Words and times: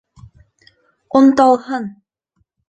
Онталһын! 1.19 1.87